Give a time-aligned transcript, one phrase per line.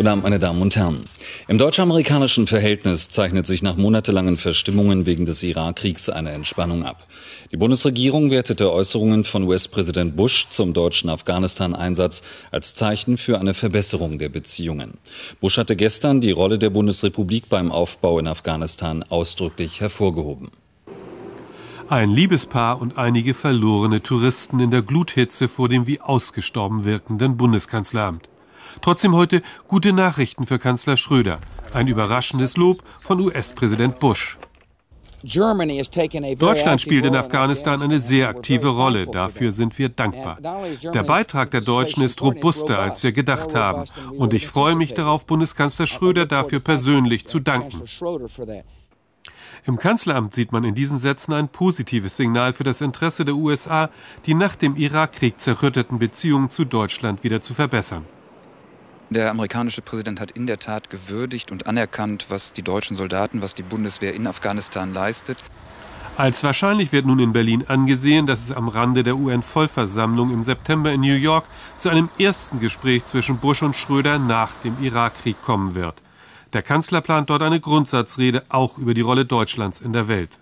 [0.00, 1.04] Guten Abend, meine Damen und Herren.
[1.46, 7.06] Im deutsch-amerikanischen Verhältnis zeichnet sich nach monatelangen Verstimmungen wegen des Irakkriegs eine Entspannung ab.
[7.52, 14.16] Die Bundesregierung wertete Äußerungen von US-Präsident Bush zum deutschen Afghanistan-Einsatz als Zeichen für eine Verbesserung
[14.16, 14.94] der Beziehungen.
[15.38, 20.48] Bush hatte gestern die Rolle der Bundesrepublik beim Aufbau in Afghanistan ausdrücklich hervorgehoben.
[21.90, 28.30] Ein Liebespaar und einige verlorene Touristen in der Gluthitze vor dem wie ausgestorben wirkenden Bundeskanzleramt.
[28.80, 31.40] Trotzdem heute gute Nachrichten für Kanzler Schröder.
[31.72, 34.38] Ein überraschendes Lob von US-Präsident Bush.
[35.22, 39.06] Deutschland spielt in Afghanistan eine sehr aktive Rolle.
[39.06, 40.38] Dafür sind wir dankbar.
[40.82, 43.84] Der Beitrag der Deutschen ist robuster, als wir gedacht haben.
[44.16, 47.82] Und ich freue mich darauf, Bundeskanzler Schröder dafür persönlich zu danken.
[49.66, 53.90] Im Kanzleramt sieht man in diesen Sätzen ein positives Signal für das Interesse der USA,
[54.24, 58.06] die nach dem Irakkrieg zerrütteten Beziehungen zu Deutschland wieder zu verbessern.
[59.10, 63.56] Der amerikanische Präsident hat in der Tat gewürdigt und anerkannt, was die deutschen Soldaten, was
[63.56, 65.38] die Bundeswehr in Afghanistan leistet.
[66.16, 70.92] Als wahrscheinlich wird nun in Berlin angesehen, dass es am Rande der UN-Vollversammlung im September
[70.92, 71.44] in New York
[71.78, 75.96] zu einem ersten Gespräch zwischen Bush und Schröder nach dem Irakkrieg kommen wird.
[76.52, 80.38] Der Kanzler plant dort eine Grundsatzrede auch über die Rolle Deutschlands in der Welt.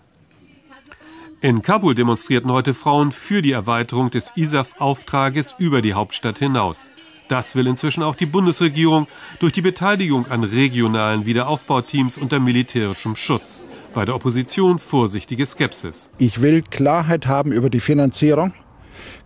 [1.41, 6.91] In Kabul demonstrierten heute Frauen für die Erweiterung des ISAF-Auftrages über die Hauptstadt hinaus.
[7.29, 9.07] Das will inzwischen auch die Bundesregierung
[9.39, 13.63] durch die Beteiligung an regionalen Wiederaufbauteams unter militärischem Schutz.
[13.95, 16.09] Bei der Opposition vorsichtige Skepsis.
[16.19, 18.55] Ich will Klarheit haben über die Finanzierung,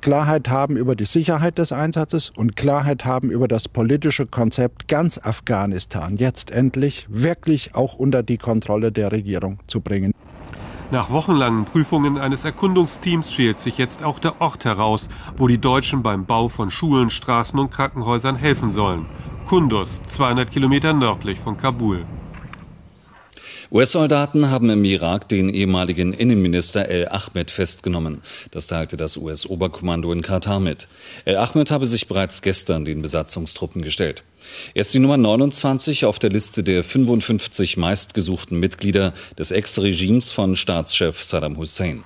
[0.00, 5.18] Klarheit haben über die Sicherheit des Einsatzes und Klarheit haben über das politische Konzept, ganz
[5.18, 10.12] Afghanistan jetzt endlich wirklich auch unter die Kontrolle der Regierung zu bringen.
[10.92, 16.02] Nach wochenlangen Prüfungen eines Erkundungsteams schält sich jetzt auch der Ort heraus, wo die Deutschen
[16.02, 19.06] beim Bau von Schulen, Straßen und Krankenhäusern helfen sollen.
[19.46, 22.04] Kunduz, 200 Kilometer nördlich von Kabul.
[23.70, 28.20] US-Soldaten haben im Irak den ehemaligen Innenminister El Ahmed festgenommen.
[28.50, 30.88] Das teilte das US-Oberkommando in Katar mit.
[31.24, 34.24] El Ahmed habe sich bereits gestern den Besatzungstruppen gestellt.
[34.74, 40.56] Er ist die Nummer 29 auf der Liste der 55 meistgesuchten Mitglieder des Ex-Regimes von
[40.56, 42.04] Staatschef Saddam Hussein.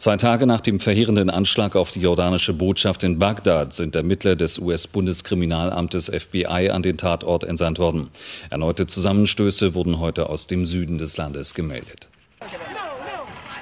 [0.00, 4.58] Zwei Tage nach dem verheerenden Anschlag auf die jordanische Botschaft in Bagdad sind Ermittler des
[4.58, 8.08] US-Bundeskriminalamtes FBI an den Tatort entsandt worden.
[8.48, 12.08] Erneute Zusammenstöße wurden heute aus dem Süden des Landes gemeldet.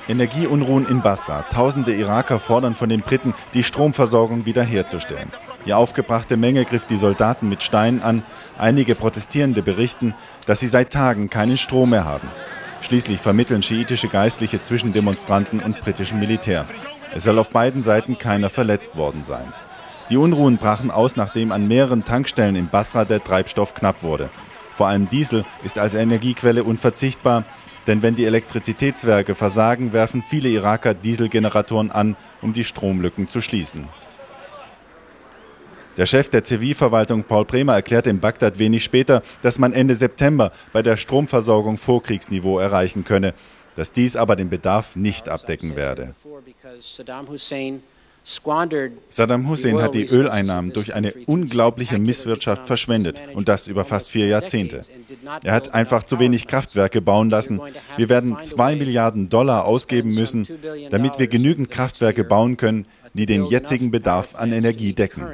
[0.08, 1.42] Energieunruhen in Basra.
[1.52, 5.32] Tausende Iraker fordern von den Briten, die Stromversorgung wiederherzustellen.
[5.66, 8.22] Die aufgebrachte Menge griff die Soldaten mit Steinen an.
[8.56, 10.14] Einige Protestierende berichten,
[10.46, 12.28] dass sie seit Tagen keinen Strom mehr haben.
[12.80, 16.64] Schließlich vermitteln schiitische Geistliche zwischen Demonstranten und britischem Militär.
[17.14, 19.52] Es soll auf beiden Seiten keiner verletzt worden sein.
[20.10, 24.30] Die Unruhen brachen aus, nachdem an mehreren Tankstellen in Basra der Treibstoff knapp wurde.
[24.72, 27.44] Vor allem Diesel ist als Energiequelle unverzichtbar,
[27.86, 33.88] denn wenn die Elektrizitätswerke versagen, werfen viele Iraker Dieselgeneratoren an, um die Stromlücken zu schließen.
[35.98, 40.52] Der Chef der Zivilverwaltung Paul Bremer erklärte in Bagdad wenig später, dass man Ende September
[40.72, 43.34] bei der Stromversorgung Vorkriegsniveau erreichen könne,
[43.74, 46.14] dass dies aber den Bedarf nicht abdecken werde.
[49.08, 54.26] Saddam Hussein hat die Öleinnahmen durch eine unglaubliche Misswirtschaft verschwendet und das über fast vier
[54.26, 54.82] Jahrzehnte.
[55.42, 57.58] Er hat einfach zu wenig Kraftwerke bauen lassen.
[57.96, 60.46] Wir werden zwei Milliarden Dollar ausgeben müssen,
[60.90, 65.26] damit wir genügend Kraftwerke bauen können, die den jetzigen Bedarf an Energie decken.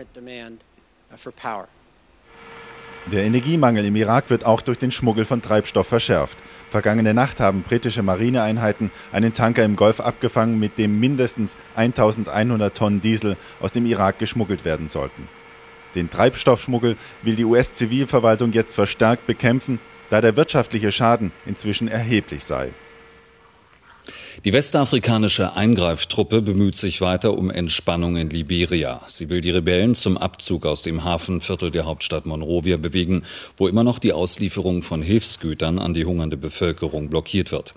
[3.13, 6.39] Der Energiemangel im Irak wird auch durch den Schmuggel von Treibstoff verschärft.
[6.71, 13.03] Vergangene Nacht haben britische Marineeinheiten einen Tanker im Golf abgefangen, mit dem mindestens 1100 Tonnen
[13.03, 15.29] Diesel aus dem Irak geschmuggelt werden sollten.
[15.95, 22.71] Den Treibstoffschmuggel will die US-Zivilverwaltung jetzt verstärkt bekämpfen, da der wirtschaftliche Schaden inzwischen erheblich sei.
[24.43, 29.01] Die westafrikanische Eingreiftruppe bemüht sich weiter um Entspannung in Liberia.
[29.07, 33.23] Sie will die Rebellen zum Abzug aus dem Hafenviertel der Hauptstadt Monrovia bewegen,
[33.57, 37.75] wo immer noch die Auslieferung von Hilfsgütern an die hungernde Bevölkerung blockiert wird.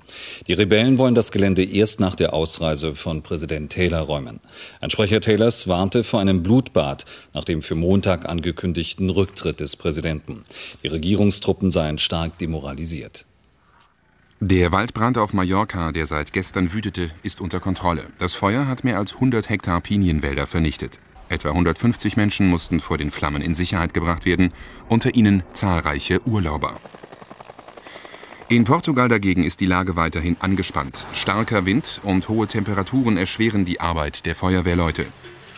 [0.48, 4.40] Die Rebellen wollen das Gelände erst nach der Ausreise von Präsident Taylor räumen.
[4.82, 7.06] Ein Sprecher Taylors warnte vor einem Blutbad
[7.36, 10.44] nach dem für Montag angekündigten Rücktritt des Präsidenten.
[10.82, 13.26] Die Regierungstruppen seien stark demoralisiert.
[14.40, 18.06] Der Waldbrand auf Mallorca, der seit gestern wütete, ist unter Kontrolle.
[18.20, 21.00] Das Feuer hat mehr als 100 Hektar Pinienwälder vernichtet.
[21.28, 24.54] Etwa 150 Menschen mussten vor den Flammen in Sicherheit gebracht werden,
[24.88, 26.80] unter ihnen zahlreiche Urlauber.
[28.48, 31.04] In Portugal dagegen ist die Lage weiterhin angespannt.
[31.14, 35.08] Starker Wind und hohe Temperaturen erschweren die Arbeit der Feuerwehrleute.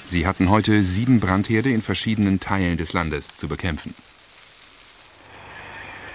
[0.05, 3.93] Sie hatten heute sieben Brandherde in verschiedenen Teilen des Landes zu bekämpfen.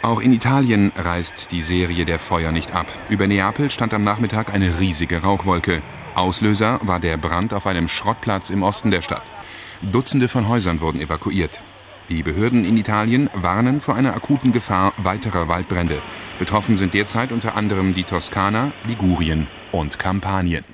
[0.05, 2.87] Auch in Italien reißt die Serie der Feuer nicht ab.
[3.09, 5.81] Über Neapel stand am Nachmittag eine riesige Rauchwolke.
[6.15, 9.23] Auslöser war der Brand auf einem Schrottplatz im Osten der Stadt.
[9.81, 11.59] Dutzende von Häusern wurden evakuiert.
[12.11, 16.03] Die Behörden in Italien warnen vor einer akuten Gefahr weiterer Waldbrände.
[16.39, 20.67] Betroffen sind derzeit unter anderem die Toskana, Ligurien und Kampanien.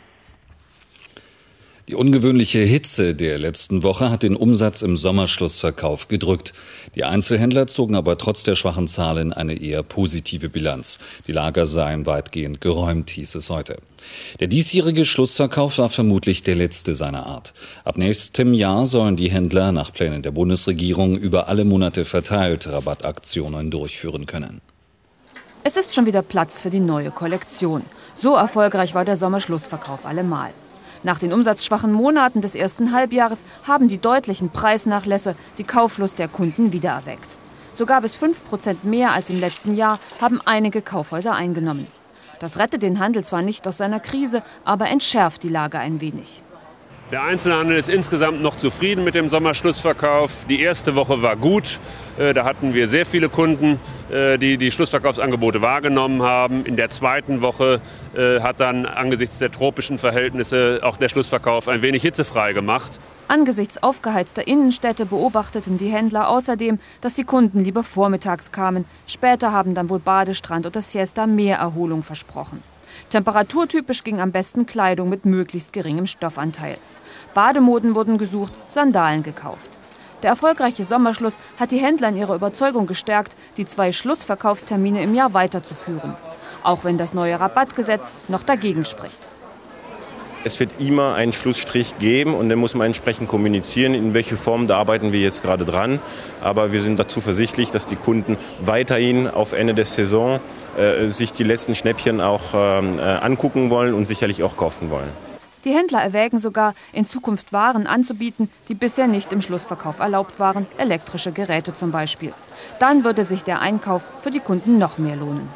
[1.90, 6.52] Die ungewöhnliche Hitze der letzten Woche hat den Umsatz im Sommerschlussverkauf gedrückt.
[6.94, 11.00] Die Einzelhändler zogen aber trotz der schwachen Zahlen eine eher positive Bilanz.
[11.26, 13.76] Die Lager seien weitgehend geräumt, hieß es heute.
[14.38, 17.54] Der diesjährige Schlussverkauf war vermutlich der letzte seiner Art.
[17.82, 23.72] Ab nächstem Jahr sollen die Händler nach Plänen der Bundesregierung über alle Monate verteilt Rabattaktionen
[23.72, 24.60] durchführen können.
[25.64, 27.82] Es ist schon wieder Platz für die neue Kollektion.
[28.14, 30.52] So erfolgreich war der Sommerschlussverkauf allemal.
[31.02, 36.72] Nach den umsatzschwachen Monaten des ersten Halbjahres haben die deutlichen Preisnachlässe die Kauflust der Kunden
[36.72, 37.28] wiedererweckt.
[37.74, 41.86] So gab es 5% mehr als im letzten Jahr, haben einige Kaufhäuser eingenommen.
[42.40, 46.42] Das rettet den Handel zwar nicht aus seiner Krise, aber entschärft die Lage ein wenig.
[47.12, 50.44] Der Einzelhandel ist insgesamt noch zufrieden mit dem Sommerschlussverkauf.
[50.48, 51.80] Die erste Woche war gut.
[52.16, 53.80] Äh, da hatten wir sehr viele Kunden,
[54.12, 56.64] äh, die die Schlussverkaufsangebote wahrgenommen haben.
[56.64, 57.80] In der zweiten Woche
[58.14, 63.00] äh, hat dann angesichts der tropischen Verhältnisse auch der Schlussverkauf ein wenig hitzefrei gemacht.
[63.26, 68.84] Angesichts aufgeheizter Innenstädte beobachteten die Händler außerdem, dass die Kunden lieber vormittags kamen.
[69.08, 72.62] Später haben dann wohl Badestrand oder Siesta mehr Erholung versprochen.
[73.08, 76.76] Temperaturtypisch ging am besten Kleidung mit möglichst geringem Stoffanteil.
[77.34, 79.68] Bademoden wurden gesucht, Sandalen gekauft.
[80.22, 85.32] Der erfolgreiche Sommerschluss hat die Händler in ihrer Überzeugung gestärkt, die zwei Schlussverkaufstermine im Jahr
[85.32, 86.14] weiterzuführen.
[86.62, 89.28] Auch wenn das neue Rabattgesetz noch dagegen spricht.
[90.42, 94.66] Es wird immer einen Schlussstrich geben und dann muss man entsprechend kommunizieren, in welche Form,
[94.66, 96.00] da arbeiten wir jetzt gerade dran.
[96.42, 100.40] Aber wir sind dazu versichtlich, dass die Kunden weiterhin auf Ende der Saison
[100.78, 105.29] äh, sich die letzten Schnäppchen auch ähm, äh, angucken wollen und sicherlich auch kaufen wollen.
[105.64, 110.66] Die Händler erwägen sogar, in Zukunft Waren anzubieten, die bisher nicht im Schlussverkauf erlaubt waren,
[110.78, 112.32] elektrische Geräte zum Beispiel.
[112.78, 115.48] Dann würde sich der Einkauf für die Kunden noch mehr lohnen.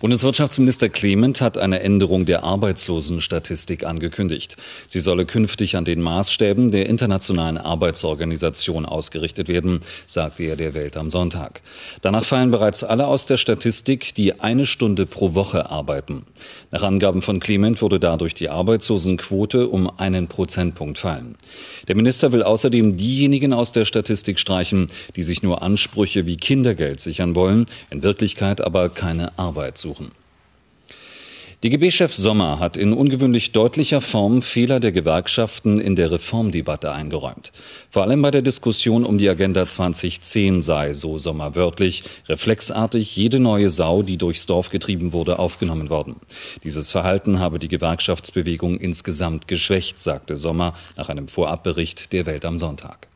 [0.00, 4.56] Bundeswirtschaftsminister Clement hat eine Änderung der Arbeitslosenstatistik angekündigt.
[4.88, 10.96] Sie solle künftig an den Maßstäben der Internationalen Arbeitsorganisation ausgerichtet werden, sagte er der Welt
[10.96, 11.60] am Sonntag.
[12.00, 16.24] Danach fallen bereits alle aus der Statistik, die eine Stunde pro Woche arbeiten.
[16.70, 21.36] Nach Angaben von Clement würde dadurch die Arbeitslosenquote um einen Prozentpunkt fallen.
[21.88, 27.00] Der Minister will außerdem diejenigen aus der Statistik streichen, die sich nur Ansprüche wie Kindergeld
[27.00, 30.12] sichern wollen, in Wirklichkeit aber keine Arbeit suchen suchen.
[31.62, 37.52] DGB-Chef Sommer hat in ungewöhnlich deutlicher Form Fehler der Gewerkschaften in der Reformdebatte eingeräumt.
[37.90, 43.40] Vor allem bei der Diskussion um die Agenda 2010 sei, so Sommer wörtlich, reflexartig jede
[43.40, 46.16] neue Sau, die durchs Dorf getrieben wurde, aufgenommen worden.
[46.64, 52.58] Dieses Verhalten habe die Gewerkschaftsbewegung insgesamt geschwächt, sagte Sommer nach einem Vorabbericht der Welt am
[52.58, 53.08] Sonntag.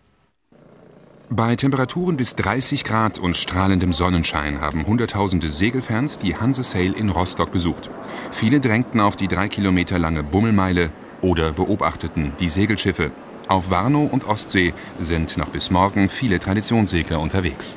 [1.30, 7.08] Bei Temperaturen bis 30 Grad und strahlendem Sonnenschein haben Hunderttausende Segelfans die Hanse Sail in
[7.08, 7.88] Rostock besucht.
[8.30, 10.90] Viele drängten auf die drei Kilometer lange Bummelmeile
[11.22, 13.10] oder beobachteten die Segelschiffe.
[13.48, 17.76] Auf Warnow und Ostsee sind noch bis morgen viele Traditionssegler unterwegs.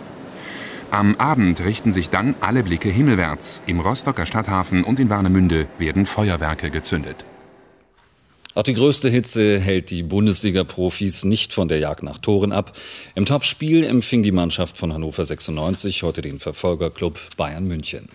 [0.92, 3.62] Am Abend richten sich dann alle Blicke himmelwärts.
[3.66, 7.24] Im Rostocker Stadthafen und in Warnemünde werden Feuerwerke gezündet.
[8.58, 12.76] Auch die größte Hitze hält die Bundesliga-Profis nicht von der Jagd nach Toren ab.
[13.14, 18.10] Im Topspiel empfing die Mannschaft von Hannover 96 heute den Verfolgerclub Bayern München.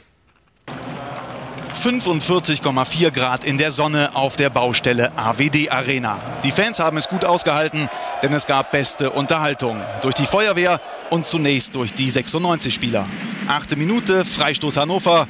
[1.85, 6.21] 45,4 Grad in der Sonne auf der Baustelle AWD Arena.
[6.43, 7.89] Die Fans haben es gut ausgehalten,
[8.25, 9.81] denn es gab beste Unterhaltung.
[10.01, 10.81] Durch die Feuerwehr
[11.11, 13.09] und zunächst durch die 96-Spieler.
[13.47, 15.29] Achte Minute, Freistoß Hannover.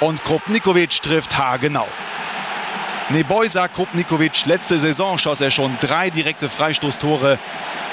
[0.00, 1.86] Und Krupnikovic trifft haargenau.
[3.10, 7.38] Nebojsa Krupnikovic, letzte Saison schoss er schon drei direkte Freistoßtore.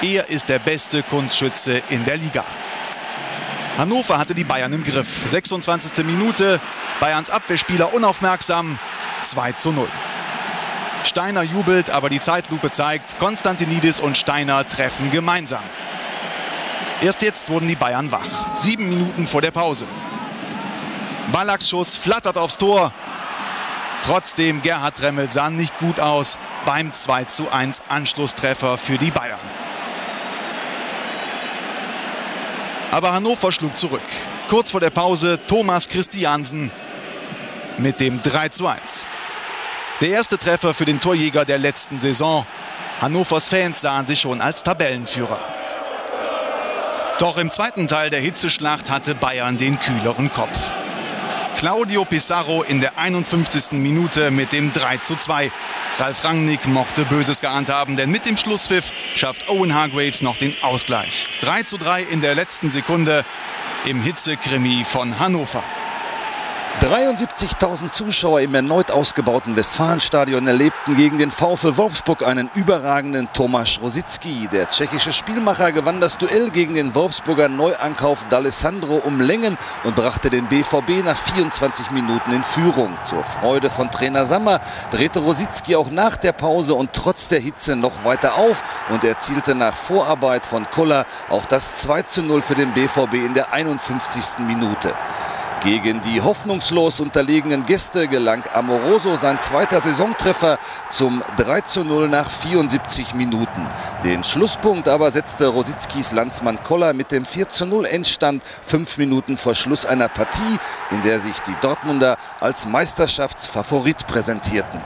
[0.01, 2.43] Er ist der beste Kunstschütze in der Liga.
[3.77, 5.29] Hannover hatte die Bayern im Griff.
[5.29, 6.05] 26.
[6.05, 6.59] Minute,
[6.99, 8.77] Bayerns Abwehrspieler unaufmerksam,
[9.21, 9.87] 2 zu 0.
[11.05, 15.63] Steiner jubelt, aber die Zeitlupe zeigt, Konstantinidis und Steiner treffen gemeinsam.
[17.01, 18.57] Erst jetzt wurden die Bayern wach.
[18.57, 19.85] Sieben Minuten vor der Pause.
[21.31, 22.91] Ballacks Schuss flattert aufs Tor.
[24.05, 29.39] Trotzdem, Gerhard Dremmel sah nicht gut aus beim 2 zu 1 Anschlusstreffer für die Bayern.
[32.91, 34.03] Aber Hannover schlug zurück.
[34.47, 36.69] Kurz vor der Pause Thomas Christiansen
[37.79, 39.07] mit dem 3 zu 1.
[40.01, 42.45] Der erste Treffer für den Torjäger der letzten Saison.
[43.01, 45.39] Hannovers Fans sahen sich schon als Tabellenführer.
[47.17, 50.71] Doch im zweiten Teil der Hitzeschlacht hatte Bayern den kühleren Kopf.
[51.55, 53.71] Claudio Pizarro in der 51.
[53.71, 55.51] Minute mit dem 3 zu 2.
[55.97, 60.53] Ralf Rangnick mochte Böses geahnt haben, denn mit dem Schlusspfiff schafft Owen Hargraves noch den
[60.61, 61.29] Ausgleich.
[61.41, 63.25] 3 zu 3 in der letzten Sekunde
[63.85, 65.63] im Hitzekrimi von Hannover.
[66.81, 74.49] 73.000 Zuschauer im erneut ausgebauten Westfalenstadion erlebten gegen den VfL Wolfsburg einen überragenden Tomasz Rosicki.
[74.51, 80.29] Der tschechische Spielmacher gewann das Duell gegen den Wolfsburger Neuankauf D'Alessandro um Längen und brachte
[80.29, 82.93] den BVB nach 24 Minuten in Führung.
[83.05, 84.59] Zur Freude von Trainer Sammer
[84.91, 89.55] drehte Rosicki auch nach der Pause und trotz der Hitze noch weiter auf und erzielte
[89.55, 94.39] nach Vorarbeit von Koller auch das 2 zu 0 für den BVB in der 51.
[94.39, 94.93] Minute.
[95.65, 100.59] Gegen die hoffnungslos unterlegenen Gäste gelang Amoroso sein zweiter Saisontreffer
[100.91, 103.65] zum 3 zu 0 nach 74 Minuten.
[104.03, 109.37] Den Schlusspunkt aber setzte Rosickis Landsmann Koller mit dem 4 zu 0 Endstand fünf Minuten
[109.37, 110.59] vor Schluss einer Partie,
[110.91, 114.83] in der sich die Dortmunder als Meisterschaftsfavorit präsentierten.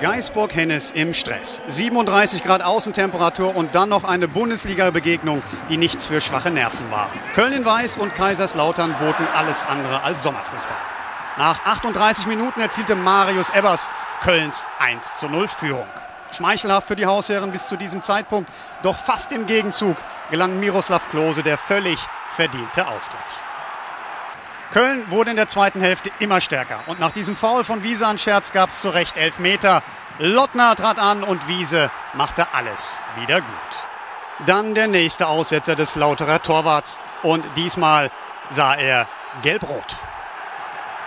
[0.00, 1.60] Geisburg-Hennes im Stress.
[1.68, 7.10] 37 Grad Außentemperatur und dann noch eine Bundesliga-Begegnung, die nichts für schwache Nerven war.
[7.34, 10.76] Köln in Weiß und Kaiserslautern boten alles andere als Sommerfußball.
[11.36, 13.90] Nach 38 Minuten erzielte Marius Ebbers
[14.22, 15.86] Kölns 1 zu 0 Führung.
[16.32, 18.50] Schmeichelhaft für die Hausherren bis zu diesem Zeitpunkt,
[18.82, 19.96] doch fast im Gegenzug
[20.30, 21.98] gelang Miroslav Klose der völlig
[22.30, 23.49] verdiente Ausgleich.
[24.70, 26.80] Köln wurde in der zweiten Hälfte immer stärker.
[26.86, 29.82] Und nach diesem Foul von Wiese an Scherz gab es zu Recht elf Meter.
[30.18, 34.46] Lottner trat an und Wiese machte alles wieder gut.
[34.46, 37.00] Dann der nächste Aussetzer des Lauterer Torwarts.
[37.22, 38.10] Und diesmal
[38.50, 39.08] sah er
[39.42, 39.96] gelb-rot.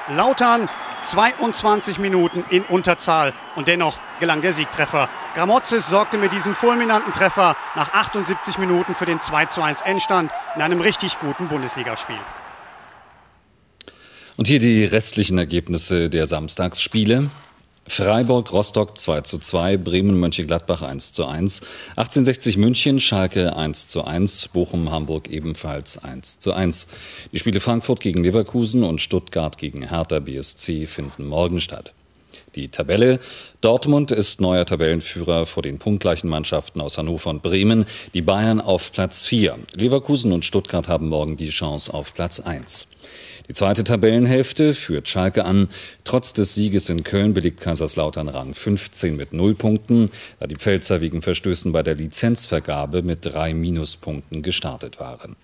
[0.10, 0.70] Lautern
[1.04, 5.10] 22 Minuten in Unterzahl und dennoch gelang der Siegtreffer.
[5.36, 10.32] Gramozis sorgte mit diesem fulminanten Treffer nach 78 Minuten für den 2 zu 1 Endstand
[10.56, 12.20] in einem richtig guten Bundesligaspiel.
[14.44, 17.30] Und hier die restlichen Ergebnisse der Samstagsspiele.
[17.88, 21.62] Freiburg, Rostock 2 zu 2, Bremen, Mönchengladbach 1 zu 1,
[21.96, 26.90] 1860 München, Schalke 1 zu 1, Bochum, Hamburg ebenfalls 1 zu 1.
[27.32, 31.94] Die Spiele Frankfurt gegen Leverkusen und Stuttgart gegen Hertha BSC finden morgen statt.
[32.56, 33.22] Die Tabelle.
[33.62, 37.86] Dortmund ist neuer Tabellenführer vor den punktgleichen Mannschaften aus Hannover und Bremen.
[38.14, 39.58] Die Bayern auf Platz 4.
[39.76, 42.90] Leverkusen und Stuttgart haben morgen die Chance auf Platz 1.
[43.50, 45.68] Die zweite Tabellenhälfte führt Schalke an.
[46.04, 51.02] Trotz des Sieges in Köln belegt Kaiserslautern Rang 15 mit 0 Punkten, da die Pfälzer
[51.02, 55.36] wegen Verstößen bei der Lizenzvergabe mit drei Minuspunkten gestartet waren.